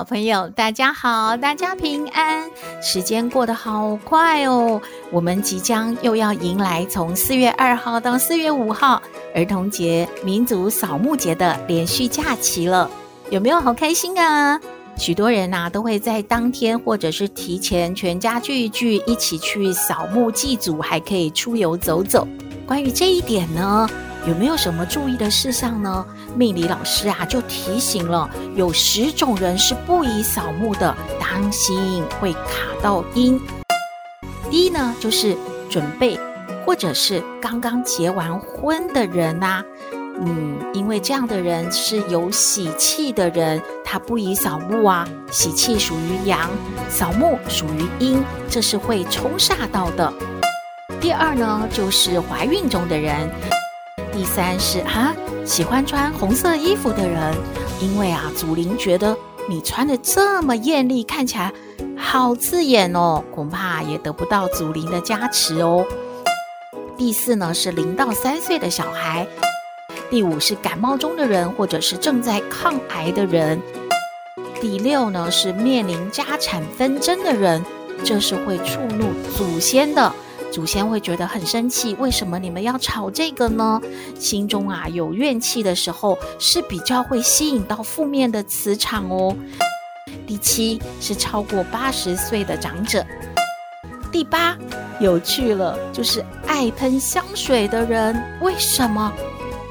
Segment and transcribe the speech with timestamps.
[0.00, 2.48] 好朋友，大家好，大家平安。
[2.80, 9.02] 时间过得好快哦，我们即将又要迎来从四月二号到四月五号
[9.34, 12.90] 儿童节、民族扫墓节的连续假期了，
[13.28, 14.58] 有没有好开心啊？
[14.96, 22.26] 许多人呐、都会在当天或者是提前全家聚一聚，一起去扫墓祭祖，还可以出游走走。
[22.66, 23.86] 关于这一点呢，
[24.26, 26.04] 有没有什么注意的事项呢？
[26.36, 32.40] 命理老师啊，就提醒了，有十种人是不宜扫墓的，当心会卡
[32.82, 33.40] 到阴。
[34.50, 35.36] 第一呢，就是
[35.70, 36.20] 准备
[36.66, 45.08] 或者是刚刚结完婚的人呐、嗯，因为这样的人是有喜气的人，他不宜扫墓啊。
[45.30, 46.50] 喜气属于阳，
[46.90, 50.12] 扫墓属于阴，这是会冲煞到的。
[51.00, 53.30] 第二呢，就是怀孕中的人。
[54.12, 57.34] 第三是啊，喜欢穿红色衣服的人，
[57.80, 59.16] 因为啊，祖灵觉得
[59.48, 61.52] 你穿的这么艳丽，看起来
[61.96, 65.86] 好刺眼哦，恐怕也得不到祖灵的加持哦。
[66.96, 69.26] 第四呢，是零到三岁的小孩。
[70.10, 73.60] 第五是感冒中的人，或者是正在抗癌的人。
[74.60, 77.64] 第六呢，是面临家产纷争的人，
[78.04, 80.12] 这是会触怒祖先的。
[80.50, 83.80] 祖先会觉得很生气，为什么你们要吵这个呢？
[84.18, 89.36] 心中啊有怨气的时候，是比较会吸引到负面的磁场哦。
[90.26, 93.04] 第七是超过八十岁的长者。
[94.10, 94.56] 第八
[94.98, 99.12] 有趣了，就是爱喷香水的人，为什么？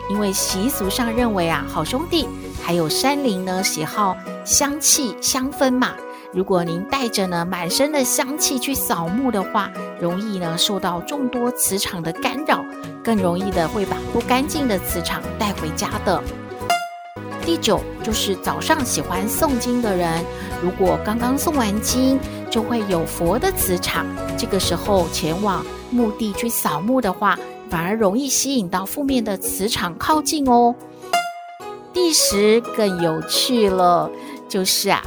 [0.09, 2.27] 因为习俗上认为啊，好兄弟
[2.63, 5.93] 还有山林呢，喜好香气香氛嘛。
[6.31, 12.63] 如果您带着呢满身的香气去扫墓的话，容易呢受到众多磁场的干扰，
[13.03, 16.21] 更容易的会把不干净的磁场带回家的。
[17.41, 20.23] 第九就是早上喜欢诵经的人，
[20.61, 24.05] 如果刚刚诵完经，就会有佛的磁场，
[24.37, 27.39] 这个时候前往墓地去扫墓的话，
[27.71, 30.75] 反而容易吸引到负面的磁场靠近哦。
[31.91, 34.11] 第十更有趣了，
[34.47, 35.03] 就是啊。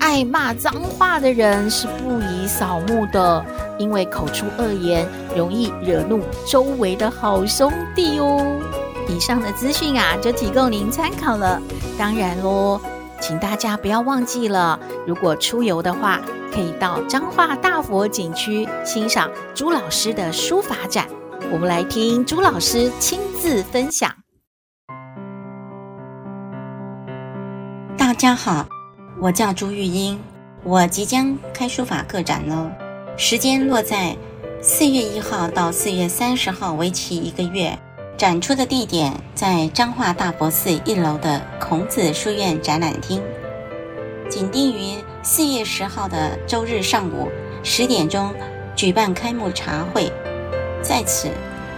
[0.00, 3.44] 爱骂脏话的人是不宜扫墓的，
[3.78, 5.06] 因为口出恶言，
[5.36, 8.60] 容易惹怒周围的好兄弟哦。
[9.08, 11.60] 以上的资讯啊，就提供您参考了。
[11.98, 12.80] 当然喽，
[13.20, 16.20] 请大家不要忘记了，如果出游的话，
[16.54, 21.08] 可以到彰化大佛景区欣赏朱老师的书法展。
[21.50, 24.10] 我们来听朱老师亲自分享。
[27.98, 28.66] 大家好。
[29.22, 30.18] 我叫朱玉英，
[30.64, 32.68] 我即将开书法个展喽，
[33.16, 34.16] 时间落在
[34.60, 37.78] 四月一号到四月三十号，为期一个月。
[38.18, 43.22] 展出的地点在彰化大佛寺一楼的孔子书院展览厅，
[44.28, 47.28] 仅定于四月十号的周日上午
[47.62, 48.34] 十点钟
[48.74, 50.12] 举办开幕茶会，
[50.82, 51.28] 在此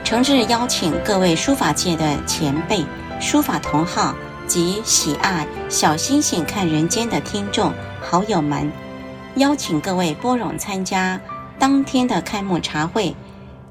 [0.03, 2.83] 诚挚邀请各位书法界的前辈、
[3.21, 4.15] 书法同好。
[4.47, 7.72] 及喜爱小星星看人间的听众
[8.03, 8.71] 好友们，
[9.37, 11.21] 邀请各位拨冗参加
[11.59, 13.15] 当天的开幕茶会，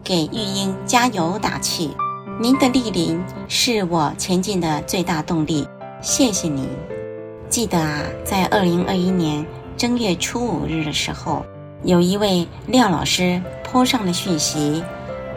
[0.04, 1.96] 给玉英加油打气。
[2.40, 5.68] 您的莅临是我前进的最大动力，
[6.02, 6.68] 谢谢您。
[7.48, 9.46] 记得啊，在二零二一年
[9.78, 11.46] 正月初五日的时候，
[11.84, 14.84] 有一位廖老师泼上了讯息，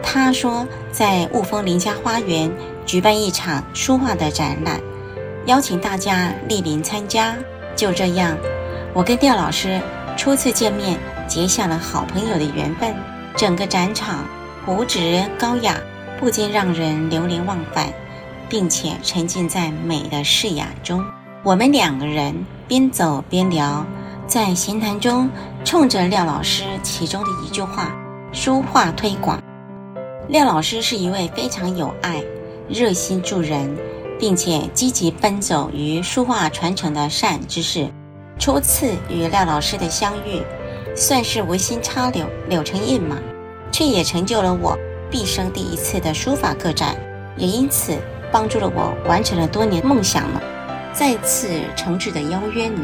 [0.03, 2.51] 他说在雾峰林家花园
[2.87, 4.81] 举办一场书画的展览。
[5.47, 7.37] 邀请大家莅临参加，
[7.77, 8.37] 就这样，
[8.93, 9.81] 我跟廖老师
[10.17, 10.99] 初次见面，
[11.29, 12.93] 结下了好朋友的缘分。
[13.37, 14.25] 整个展场
[14.65, 15.77] 朴质高雅，
[16.19, 17.93] 不禁让人流连忘返，
[18.49, 21.05] 并且沉浸在美的诗雅中。
[21.45, 22.35] 我们两个人
[22.67, 23.87] 边走边聊，
[24.27, 25.31] 在闲谈中，
[25.65, 27.95] 冲着廖老师其中的一句话
[28.33, 29.41] ：“书画推广。”
[30.27, 32.21] 廖老师是一位非常有爱、
[32.69, 33.77] 热心助人。
[34.19, 37.89] 并且积极奔走于书画传承的善知识。
[38.39, 40.43] 初次与廖老师的相遇，
[40.95, 43.19] 算是无心插柳柳成荫嘛，
[43.73, 44.77] 却也成就了我
[45.11, 46.97] 毕生第一次的书法个展，
[47.37, 47.97] 也因此
[48.31, 50.41] 帮助了我完成了多年梦想呢。
[50.93, 52.81] 再次诚挚的邀约你，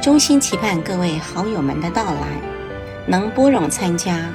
[0.00, 2.40] 衷心期盼各位好友们的到来，
[3.06, 4.30] 能拨冗参加。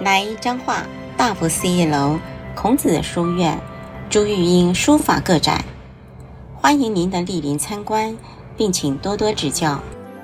[0.00, 2.18] 来彰化大佛寺一楼
[2.54, 3.58] 孔子书院
[4.10, 5.64] 朱玉英书法个展，
[6.60, 8.18] 欢迎您的莅临参观，
[8.56, 9.78] 并请多多指教。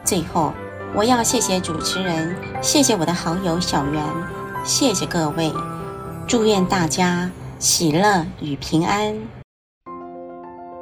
[0.05, 0.53] 最后，
[0.93, 4.03] 我要谢谢主持人，谢谢我的好友小圆，
[4.65, 5.53] 谢谢各位，
[6.27, 7.31] 祝愿大家
[7.61, 9.17] 喜乐与平安。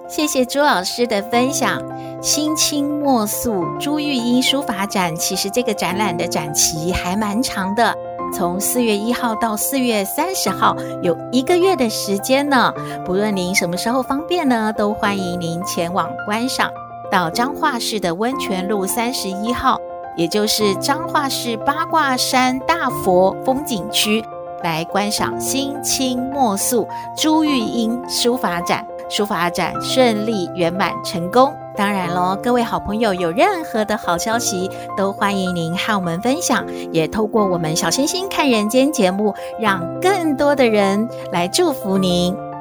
[0.09, 1.83] 谢谢朱老师的分享，
[2.23, 7.95] 心清墨素朱玉英书法展，其实这个展览的展期还蛮长的。
[8.33, 12.73] 从四月一号到四月三十号，有一个月的时间呢。
[13.05, 16.71] 不论您什么时候方便呢，都欢迎您前往观赏。
[17.11, 19.79] 到彰化市的温泉路三十一号，
[20.17, 24.25] 也就是彰化市八卦山大佛风景区，
[24.63, 28.85] 来观赏新清墨素朱玉英书法展。
[29.09, 31.53] 书法展顺利圆满成功。
[31.77, 42.54] 当然喽，各位好朋友，有任何的好消息，都欢迎您和我们分享，也透过我们小星星看人间节目，让更多的人来祝福您。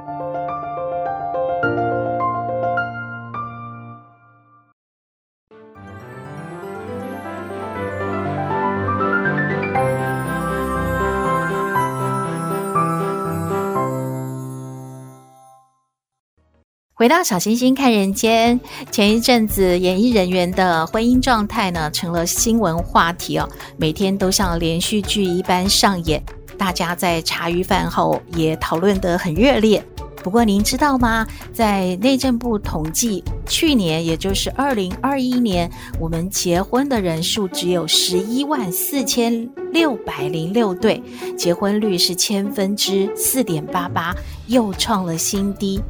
[17.03, 18.57] 回到小星星看人间，
[18.89, 23.45] 前一阵子演艺人员的婚姻状态呢，成了新闻话题哦，
[23.75, 26.23] 每天都像连续剧一般上演，
[26.57, 29.85] 大家在茶余饭后也讨论得很热烈。
[30.23, 31.27] 不过您知道吗？
[31.51, 41.03] 在内政部统计，去年也就是二零二一年，我们结婚的人数只有十一万四千六百零六对，
[41.37, 44.15] 结婚率是千分之四点八八，
[44.47, 45.81] 又创了新低。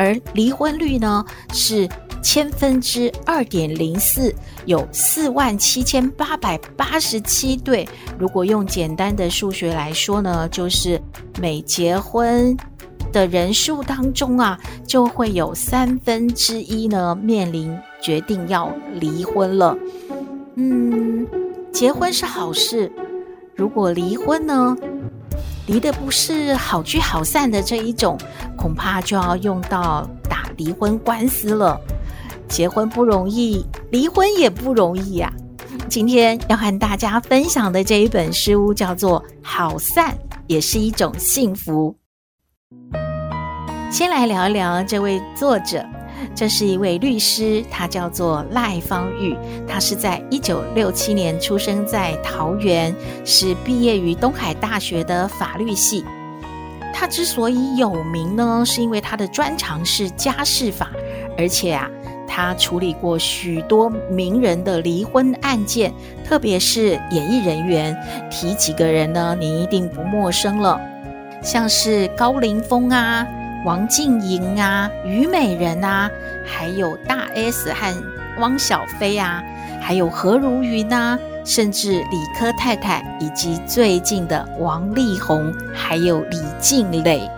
[0.00, 1.86] 而离婚率呢是
[2.22, 7.86] 千分之二点零四，有四万七千八百八十七对。
[8.18, 10.98] 如果用简单的数学来说呢，就是
[11.38, 12.56] 每结婚
[13.12, 19.76] 的人数当中啊，就会有三分之一呢面临决定要离婚了。
[20.54, 21.26] 嗯，
[21.70, 22.90] 结婚是好事，
[23.54, 24.74] 如果离婚呢？
[25.66, 28.18] 离的不是好聚好散的这一种，
[28.56, 31.80] 恐怕就要用到打离婚官司了。
[32.48, 35.32] 结婚不容易，离婚也不容易呀、
[35.88, 40.16] 今天要和大家分享的这一本书叫做《好散
[40.48, 41.94] 也是一种幸福》。
[43.92, 45.84] 先来聊一聊这位作者。
[46.34, 49.36] 这是一位律师，他叫做赖芳玉，
[49.66, 52.94] 他是在一九六七年出生在桃园，
[53.24, 56.04] 是毕业于东海大学的法律系。
[56.92, 60.90] 他之所以有名呢，是因为他的专长是家事法，
[61.38, 61.88] 而且啊，
[62.26, 65.92] 他处理过许多名人的离婚案件，
[66.24, 67.96] 特别是演艺人员，
[68.30, 70.80] 提几个人呢，你一定不陌生了，
[71.42, 73.26] 像是高凌风啊。
[73.64, 76.10] 王静莹啊，虞美人啊，
[76.46, 77.94] 还有大 S 和
[78.38, 79.42] 汪小菲啊，
[79.82, 87.30] 还有何如云啊，甚至李科太太，以及最近的王力宏，还有李静蕾，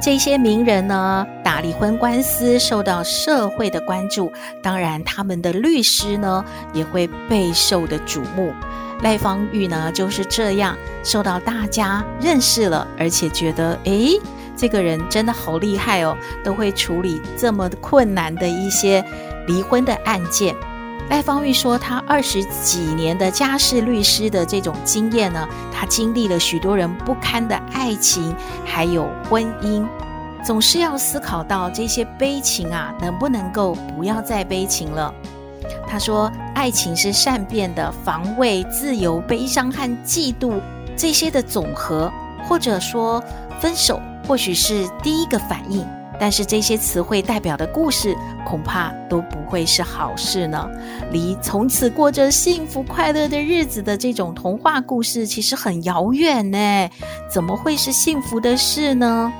[0.00, 4.32] 这些名人呢，打离婚官司受到社会的关注，
[4.62, 8.54] 当然他们的律师呢也会备受的瞩目。
[9.02, 14.18] 赖芳玉呢就是这样受到大家认识了，而且觉得诶。
[14.58, 19.04] 这个人真的好厉害哦，都会处理这么困难的一些
[19.46, 20.54] 离婚的案件。
[21.08, 28.34] 赖芳玉说，他二十几年的家事律师的这种经验呢，他经历了许多人不堪的爱情，
[28.66, 29.86] 还有婚姻，
[30.44, 35.14] 总是要思考到这些悲情啊，能不能够不要再悲情了？
[35.88, 40.60] 他说，爱情是善变的，防卫、自由、悲伤和嫉妒
[40.94, 42.12] 这些的总和，
[42.46, 43.22] 或者说
[43.60, 43.98] 分手。
[44.28, 45.84] 或许是第一个反应，
[46.20, 48.14] 但是这些词汇代表的故事
[48.46, 50.68] 恐怕都不会是好事呢。
[51.10, 56.90] 离从此过着幸福快乐的日子的这种童话故事其实很遥远呢，
[57.32, 59.32] 怎么会是幸福的事呢？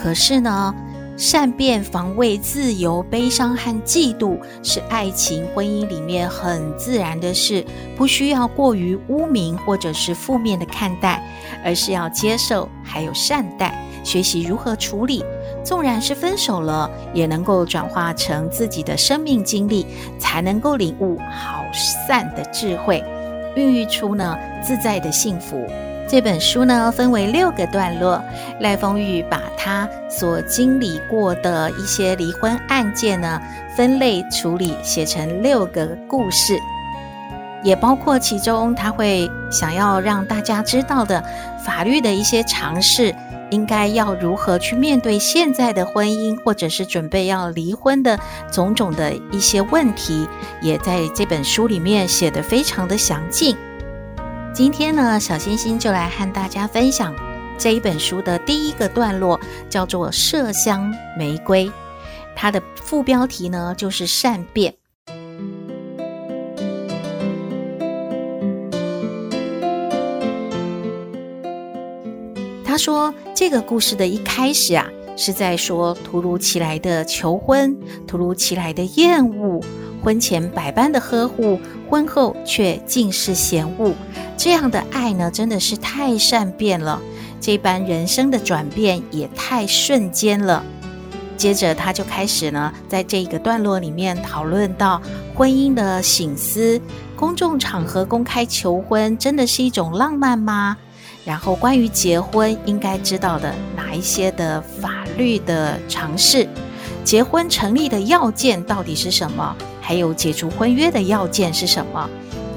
[0.00, 0.72] 可是呢，
[1.16, 7.64] 善变、防卫、自由、悲伤和嫉妒是爱情婚姻里面很自然的事，
[7.96, 11.20] 不需要过于污名或者是负面的看待，
[11.64, 13.82] 而是要接受还有善待。
[14.06, 15.24] 学习如何处理，
[15.64, 19.84] 纵然是分手了，也能够转化成自己的生命经历，
[20.16, 21.64] 才能够领悟好
[22.06, 23.02] 散的智慧，
[23.56, 25.66] 孕育出呢自在的幸福。
[26.08, 28.22] 这本书呢，分为六个段落。
[28.60, 33.42] 赖芳玉把他所经历过的一些离婚案件呢，
[33.76, 36.56] 分类处理，写成六个故事，
[37.64, 41.20] 也包括其中他会想要让大家知道的
[41.64, 43.12] 法律的一些常识，
[43.50, 48.18] 应该要如何去面对现在的婚姻，或者是准备要离婚的
[48.50, 50.28] 种种的一些问题，
[50.60, 53.56] 也在这本书里面写得非常的详尽。
[54.52, 57.14] 今天呢，小星星就来和大家分享
[57.58, 59.38] 这一本书的第一个段落，
[59.68, 61.66] 叫做《麝香玫瑰》。
[62.34, 64.74] 它的副标题呢就是善变。
[72.76, 77.74] 他说，这个故事的一开始啊，是在说突如其来的求婚，
[78.06, 79.58] 突如其来的厌恶，
[80.04, 83.94] 婚前百般的呵护，婚后却尽是嫌恶。
[84.36, 87.00] 这样的爱呢，真的是太善变了。
[87.40, 90.62] 这般人生的转变也太瞬间了。
[91.38, 95.00] 接着他就开始呢，在这个段落里面讨论到
[95.34, 96.78] 婚姻的醒思，
[97.16, 100.76] 公众场合公开求婚真的是一种浪漫吗？
[101.26, 106.46] 然后关于结婚应该知道的哪一些的法律的常识，
[107.02, 109.56] 结婚成立的要件到底是什么？
[109.80, 112.08] 还有解除婚约的要件是什么？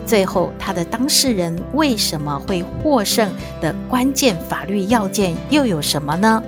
[0.05, 6.43] 最后，他的当事人为什么会获胜的关键法律要件又有什么呢？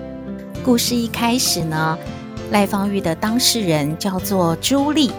[0.64, 1.98] 故事一开始呢，
[2.52, 5.10] 赖芳玉的当事人叫做朱莉，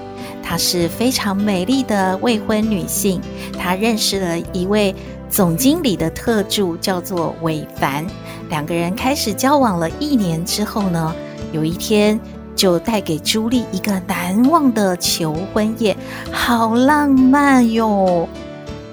[0.41, 3.21] 她是非常美丽的未婚女性。
[3.59, 4.95] 她认识了一位
[5.33, 8.07] 总经理的特助，叫做韦凡。
[8.51, 11.13] 两个人开始交往了一年之后呢，
[11.53, 12.21] 有一天。
[12.55, 15.97] 就带给朱莉一个难忘的求婚夜，
[16.31, 18.29] 好浪漫哟！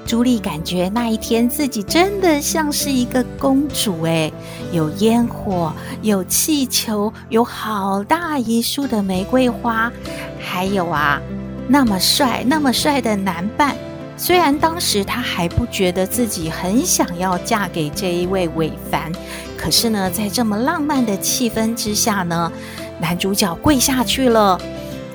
[0.05, 4.33] 朱莉感觉那一天自己真的像是一个公主诶，
[4.71, 9.91] 有烟火，有气球，有好大一束的玫瑰花，
[10.39, 11.21] 还有啊，
[11.67, 13.75] 那么帅、那么帅的男伴。
[14.19, 19.09] 虽然当时她还不觉得自己很想要嫁给这一位韦凡，
[19.57, 22.51] 可是呢，在这么浪漫的气氛之下呢，
[22.99, 24.59] 男主角跪下去了，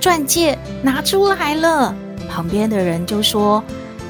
[0.01, 1.95] 钻戒拿出来了，
[2.31, 3.63] 旁边的人就说：“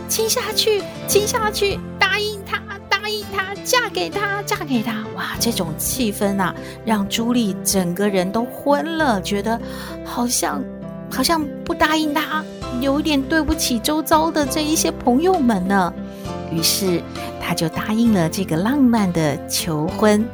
[0.08, 9.60] 亲下去，亲下去，答应他，答应他，嫁给他，嫁给他。”哇，这种气氛啊，让朱莉整个人都昏了，觉得
[10.04, 10.62] 好像
[11.10, 12.44] 好像不答应他，
[12.80, 15.92] 有点对不起周遭的这一些朋友们呢。
[16.52, 17.02] 于是，
[17.40, 20.24] 他就答应了这个浪漫的求婚。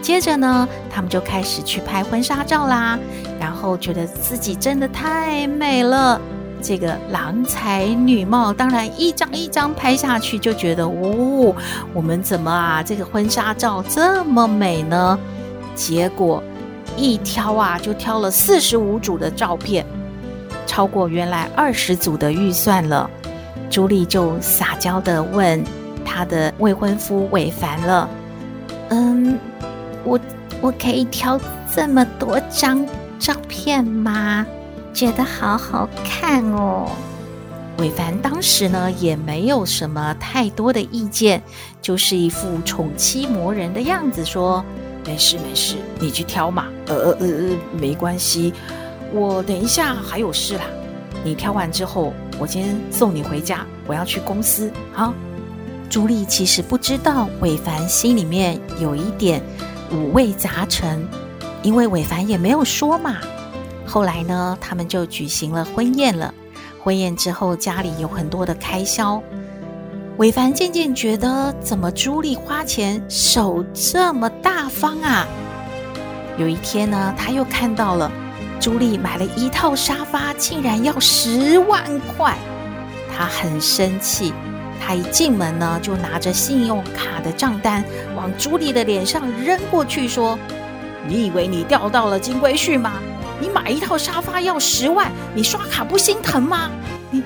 [0.00, 2.98] 接着呢，他们就开始去拍婚纱照啦，
[3.40, 6.20] 然后觉得自己真的太美了，
[6.62, 11.54] 这个郎才女貌，当然一张一张拍下去就觉得，哦，
[11.92, 15.18] 我们怎么啊，这个婚纱照这么美呢？
[15.74, 16.42] 结果
[16.96, 19.84] 一挑啊，就挑了四十五组的照片，
[20.66, 23.08] 超过原来二十组的预算了。
[23.70, 25.62] 朱莉就撒娇地问
[26.04, 28.08] 她的未婚夫韦凡了，
[28.90, 29.38] 嗯。
[30.04, 30.20] 我
[30.60, 31.36] 我可以挑
[31.74, 32.86] 这么多张
[33.18, 34.46] 照片吗？
[34.94, 36.88] 觉得好好看哦。
[37.78, 41.42] 韦凡当时呢也没有什么太多的意见，
[41.82, 44.64] 就是一副宠妻魔人的样子，说
[45.04, 46.66] ：“没事没事，你去挑嘛。
[46.86, 48.54] 呃呃呃呃，没关系，
[49.12, 50.64] 我等一下还有事啦。
[51.24, 55.12] 你挑完之后，我先送你回家，我要去公司。”啊，
[55.88, 59.42] 朱莉其实不知道韦凡心里面有一点。
[59.92, 61.06] 五味杂陈，
[61.62, 63.18] 因为韦凡也没有说嘛。
[63.86, 66.34] 后来呢，他们就举行了婚宴了。
[66.82, 69.22] 婚宴之后，家里有很多的开销。
[70.16, 75.24] 韦凡渐渐觉得，怎么朱莉花钱手这么大方啊？
[76.36, 78.10] 有一天呢，他又看到了
[78.60, 82.36] 朱莉买了一套沙发，竟然要十万块，
[83.16, 84.32] 他很生气。
[84.78, 87.84] 他一进门呢，就拿着信用卡的账单
[88.14, 90.38] 往朱莉的脸上扔过去，说
[91.08, 92.94] ：“你以为你钓到了金龟婿吗？
[93.40, 96.70] 你买一套沙发要十万，你刷卡不心疼吗？
[97.10, 97.22] 你、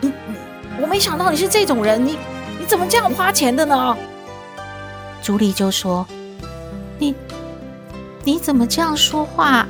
[0.00, 0.34] 你、你，
[0.80, 2.18] 我没想到你是这种人，你、
[2.58, 3.96] 你怎么这样花钱的呢？”
[5.22, 6.06] 朱莉就说
[6.98, 7.14] ：“你、
[8.24, 9.66] 你怎么这样说话？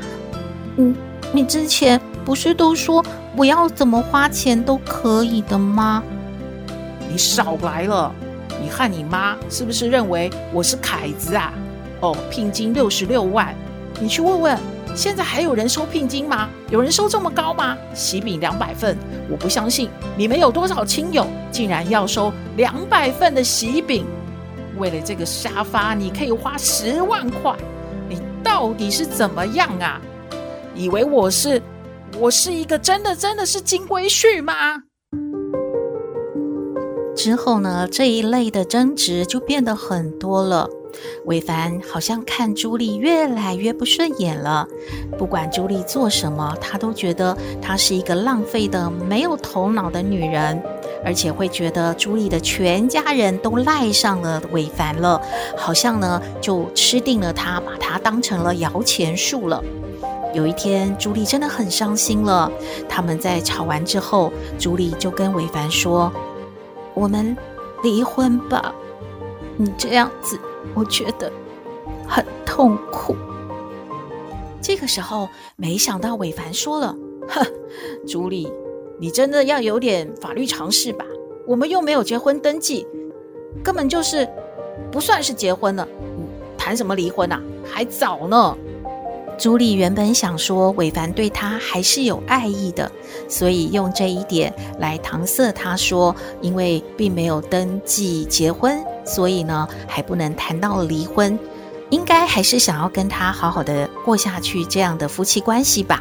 [0.77, 0.95] 嗯，
[1.33, 3.05] 你之前不是都说
[3.37, 6.03] 我要怎么花钱都可以的吗？”
[7.11, 8.11] 你少来了！
[8.63, 11.53] 你和你妈是不是认为我是凯子啊？
[12.01, 13.55] 哦，聘金六十六万，
[14.01, 14.59] 你去问问，
[14.95, 16.49] 现在还有人收聘金吗？
[16.71, 17.77] 有人收这么高吗？
[17.93, 18.97] 喜饼两百份，
[19.31, 24.07] 我不相信你们有多少亲友竟然要收两百份的喜饼。
[24.79, 27.55] 为了这个沙发，你可以花十万块，
[28.09, 30.01] 你到底是怎么样啊？
[30.75, 31.61] 以为我是
[32.19, 34.55] 我是一个真的真的是金龟婿吗？
[37.15, 40.69] 之后呢，这一类的争执就变得很多了。
[41.25, 44.67] 韦凡好像看朱莉越来越不顺眼了，
[45.19, 50.63] 不管朱莉做什么，他都觉得她是一个浪费的、没有头脑的女人，
[51.05, 55.21] 而且会觉得朱莉的全家人都赖上了韦凡了，
[55.57, 59.63] 好像呢就吃定了他，把他当成了摇钱树了。
[60.33, 62.51] 有一天，朱莉真的很伤心了。
[62.89, 66.11] 他们在吵完之后，朱莉就跟韦凡说
[66.95, 67.37] ：“我们
[67.83, 68.75] 离婚吧，
[69.57, 70.39] 你这样子。”
[70.75, 71.31] 我觉得
[72.09, 73.15] 很痛苦。
[74.61, 76.97] 这个时候，没想到韦凡说了
[77.29, 77.45] ：“哼，
[78.07, 78.51] 朱莉，
[78.99, 81.05] 你真的要有点法律常识吧？
[81.47, 82.87] 我们又没有结婚登记，
[83.63, 84.27] 根本就是
[84.91, 85.87] 不算是结婚了。
[86.57, 87.39] 谈什么离婚啊？
[87.65, 88.57] 还早呢。”
[89.43, 92.89] 朱莉原本想说韦凡对她还是有爱意的，
[93.29, 98.81] 所以用这一点来搪塞他说，因为并没有登记结婚。
[99.05, 101.37] 所以呢，还不能谈到离婚，
[101.91, 106.01] 应该还是想要跟他好好的过下去这样的夫妻关系吧。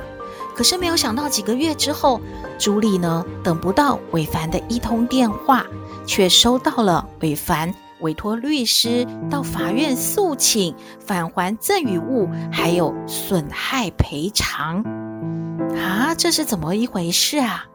[0.55, 2.21] 可是没有想到几个月之后，
[2.59, 5.65] 朱莉呢，等不到韦凡的一通电话，
[6.05, 14.83] 却收到了韦凡委托律师到法院诉请返还赠与物，还有损害赔偿。
[15.75, 17.65] 啊，这是怎么一回事啊？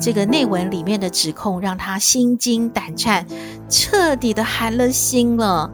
[0.00, 3.26] 这个内文里面的指控让他心惊胆颤，
[3.68, 5.70] 彻底的寒了心了。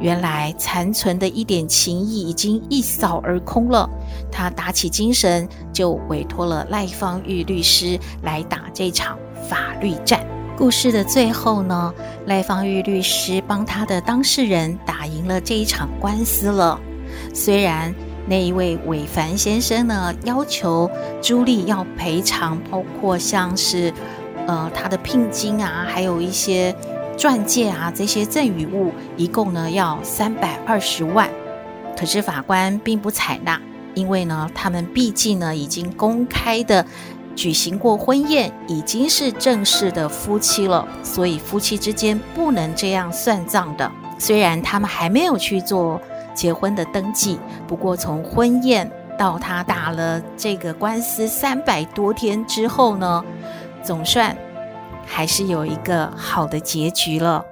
[0.00, 3.88] 原来残存的一点情谊已经一扫而空了。
[4.32, 9.18] 他打起精神，就委托了赖芳玉律师来打这场
[9.48, 10.26] 法律战。
[10.60, 11.94] 故事的最后呢，
[12.26, 16.78] 赖芳玉律师帮他的当事人打赢了这一场官司了。
[17.32, 17.94] 虽然。
[18.28, 20.88] 那一位韦凡先生呢，要求
[21.20, 23.92] 朱莉要赔偿，包括像是，
[24.46, 26.72] 呃，他的聘金啊，还有一些
[27.16, 31.28] 钻戒啊，这些赠与物，一共呢要三百二十万。
[31.98, 33.60] 可是法官并不采纳，
[33.94, 36.86] 因为呢，他们毕竟呢已经公开的
[37.34, 43.90] 举行过婚宴，已经是正式的夫妻了，所以夫妻之间不能这样算账的。
[44.18, 46.00] 虽然他们还没有去做。
[46.32, 53.22] 结婚的登记，不过从婚宴到他打了这个官司三百多天之后呢，
[53.82, 54.34] 总算
[55.04, 57.44] 还是有一个好的结局了。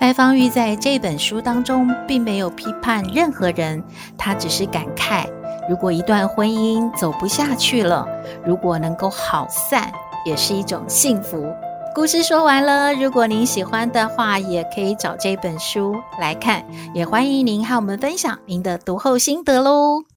[0.00, 3.82] 赖芳玉在这本书当中并没有批判任何人，
[4.18, 5.24] 他只是感慨，
[5.68, 8.06] 如果一段婚姻走不下去了，
[8.44, 9.92] 如果能够好散，
[10.24, 11.46] 也是一种幸福。
[11.94, 20.11] 故事说完了，如果您喜欢的话，也可以找这本书来看，也欢迎您和我们分享您的读后心得喽。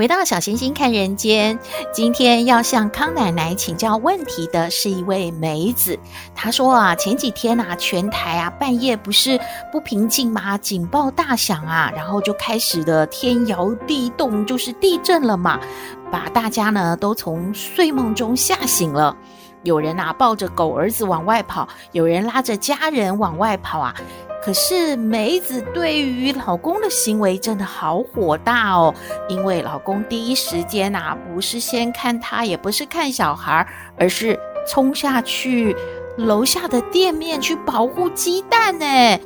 [0.00, 1.58] 回到小星星看人间，
[1.92, 5.98] 今天要向康奶奶请教问题的是一位梅子。
[6.34, 9.38] 她说啊，前几天啊，全台啊半夜不是
[9.70, 10.56] 不平静吗？
[10.56, 15.60] 警报大响啊，然后就开始的天摇地动，就是地震了嘛，
[16.10, 19.14] 把大家呢都从睡梦中吓醒了。
[19.64, 23.94] 有人啊抱着狗儿子往外跑，有人拉着家人往外跑啊。
[24.42, 28.94] 可是梅子对于老公的行为真的好火大哦，
[29.28, 33.66] 因为老公第一时间呐，不是先看她，也不是看小孩，
[33.98, 35.76] 而是冲下去
[36.16, 39.20] 楼下的店面去保护鸡蛋呢。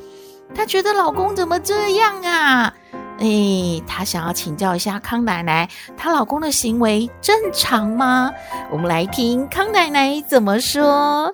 [0.53, 2.73] 她觉得老公怎么这样啊？
[3.19, 8.31] 哎，她想要请教一下康奶奶，她老公的行为正常吗？
[8.69, 11.33] 我们来听康奶奶怎么说。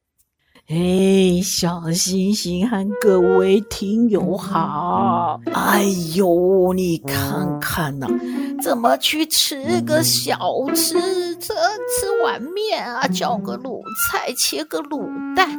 [0.73, 5.37] 哎，小星星和各位听友好！
[5.51, 5.83] 哎
[6.15, 8.15] 呦，你看看呐、啊，
[8.63, 10.39] 怎么去吃个小
[10.73, 10.93] 吃，
[11.35, 15.49] 吃吃碗面啊，叫个卤菜，切个卤蛋，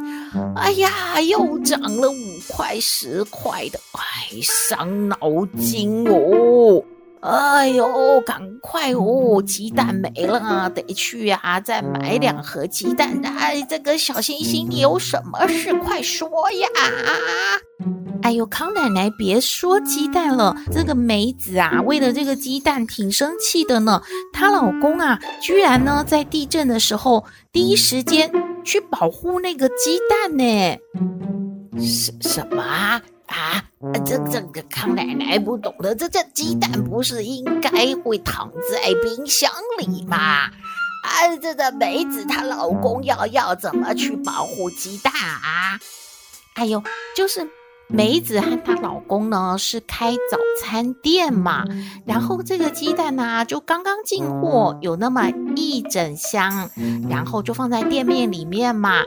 [0.55, 2.15] 哎呀，又涨了五
[2.49, 5.17] 块十块的，哎，伤脑
[5.59, 6.83] 筋哦。
[7.23, 9.41] 哎呦，赶快哦！
[9.41, 13.17] 鸡蛋没了，得去啊，再买两盒鸡蛋。
[13.23, 15.73] 哎，这个小星星，你有什么事？
[15.75, 16.67] 快说呀！
[18.23, 24.01] 哎呦，康奶奶，别说鸡蛋了，这个梅子啊，为了这个鸡蛋挺生气的呢。
[24.33, 28.29] 她老公啊，居然呢在地震的时候第一时间
[28.65, 30.77] 去保护那个鸡蛋呢。
[31.79, 33.01] 什什么？
[33.33, 33.63] 啊，
[34.05, 37.69] 这这个康奶奶不懂的，这这鸡蛋不是应该
[38.03, 40.17] 会躺在冰箱里吗？
[40.17, 45.79] 啊，这个梅子她老公要要怎么去保护鸡蛋啊？
[46.53, 46.83] 哎呦，
[47.15, 47.49] 就是。
[47.87, 51.65] 梅子和她老公呢 是开早餐店嘛，
[52.05, 56.69] 然后这个鸡蛋呢、啊、就刚刚进货，有那么一整箱，
[57.09, 59.01] 然后就放在店面里面嘛。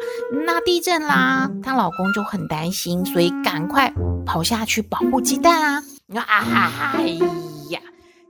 [0.46, 3.92] 那地震啦，她老公就很担心，所以赶快
[4.24, 5.82] 跑下去保护鸡蛋啊！
[6.14, 7.26] 啊，哎呀，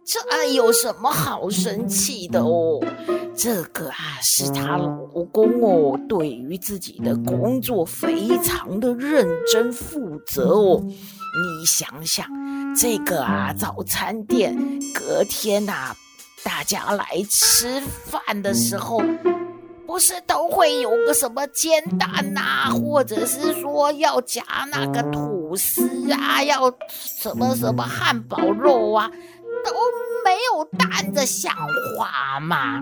[0.07, 2.81] 这有什么好生气的哦？
[3.35, 4.95] 这个啊，是她老
[5.33, 10.81] 公哦，对于自己的工作非常的认真负责哦。
[10.87, 12.25] 你想想，
[12.81, 14.57] 这个啊，早餐店
[14.95, 15.97] 隔天呐、啊，
[16.45, 19.03] 大家来吃饭的时候，
[19.89, 29.11] 不是都会有个什么煎蛋呐、啊，或者是说要夹那个吐司啊，要什么什么汉堡肉啊，
[29.65, 29.73] 都
[30.25, 31.55] 没有蛋的像
[31.97, 32.81] 话吗？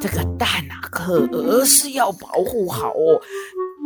[0.00, 3.20] 这个蛋啊，可是要保护好哦，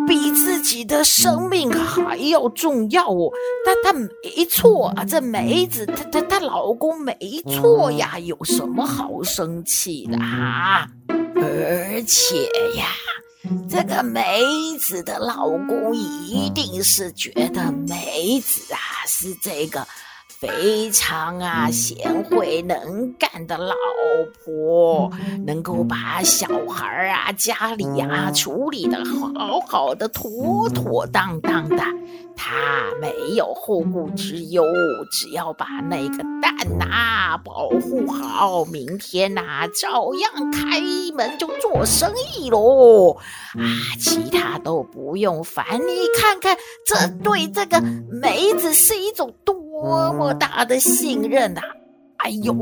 [0.06, 3.30] 比自己的生命还要重要哦。
[3.64, 10.86] 但但没错啊，这梅子她她她老公没错呀，有什么好生气的啊？
[11.08, 12.44] 而且
[12.76, 12.88] 呀，
[13.70, 14.42] 这个梅
[14.78, 19.86] 子的老公一定是觉得梅子啊是这个。
[20.42, 23.76] 非常啊，贤惠能干的老
[24.44, 25.08] 婆，
[25.46, 31.76] 能够把小孩啊、家里啊处理的好好的、妥妥当当的。
[32.34, 34.64] 他没有后顾之忧，
[35.12, 40.80] 只要把那个蛋呐、啊、保护好，明天呐、啊、照样开
[41.14, 43.12] 门就做生意喽。
[43.12, 43.62] 啊，
[44.00, 45.64] 其他都不用烦。
[45.76, 49.32] 你看看，这对这个梅子是一种
[49.82, 51.62] 多么大的信任啊！
[52.18, 52.54] 哎呦，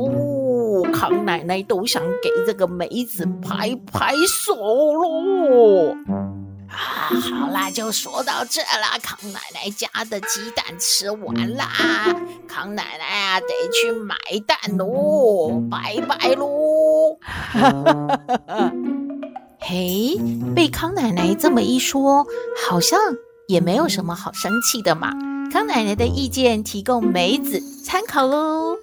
[0.90, 5.94] 康奶奶都想给这个梅子拍拍手喽。
[6.70, 8.96] 啊，好啦，就说到这啦。
[9.02, 11.68] 康奶奶家的鸡蛋吃完啦，
[12.48, 17.18] 康奶奶啊得去买蛋喽，拜拜喽。
[19.60, 20.16] 嘿，
[20.56, 22.26] 被康奶奶这么一说，
[22.66, 22.98] 好像
[23.46, 25.12] 也没有什么好生气的嘛。
[25.50, 28.78] 康奶奶的意见提供梅子参考喽。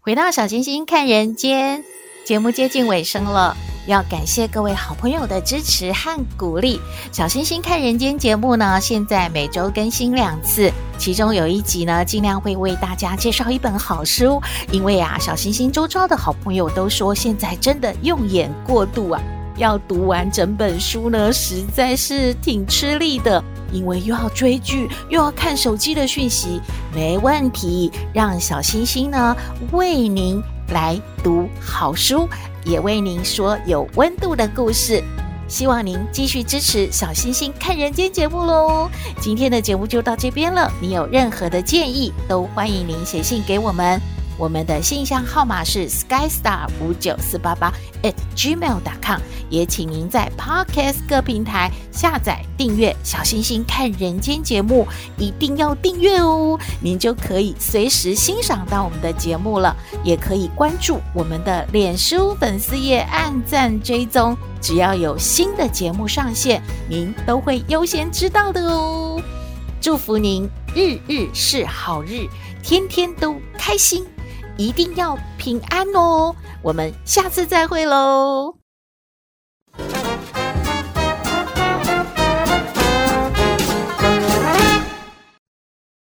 [0.00, 1.84] 回到小星星看人间，
[2.24, 3.54] 节目接近尾声了，
[3.88, 6.78] 要感谢各位好朋友的支持和鼓励。
[7.10, 14.42] 小星星看人间节目呢，现在每周更新两次，其中有一集呢，尽量会为大家介绍一本好书。
[14.70, 19.22] 因为啊，小星星周遭的好朋友都说，现在真的用眼过度啊，
[19.56, 23.42] 要读完整本书呢，实在是挺吃力的。
[23.72, 26.60] 因为又要追剧，又要看手机的讯息，
[26.94, 27.90] 没问题。
[28.12, 29.36] 让小星星呢
[29.72, 32.26] 为您来读好书，
[32.64, 35.02] 也为您说有温度的故事。
[35.46, 38.90] 希望您继续支持小星星看人间节目喽。
[39.20, 44.17] 今天的节目就到这边了，你有任何的建议，都欢迎您写信给我们。
[44.38, 47.74] 我们的信箱号码是 skystar 五九四八八
[48.04, 49.20] at gmail.com，
[49.50, 59.76] 也请您在 Podcast 各平台下载订阅“小星星看人间”节目，一定要订阅哦，您就可以随时欣赏到我们的节目了。
[60.04, 69.20] 也可以关注我们的脸书粉丝页，按赞追踪，只要有新的节目上线，您都会优先知道的哦。
[69.80, 72.28] 祝福您日日是好日，
[72.62, 74.06] 天天都开心。
[74.58, 76.34] 一定要平安哦！
[76.62, 78.57] 我们下次再会喽。